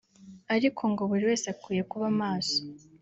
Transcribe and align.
ariko 0.55 0.81
ngo 0.91 1.01
buri 1.09 1.23
wese 1.29 1.45
akwiye 1.53 1.83
kuba 1.91 2.07
maso 2.19 2.57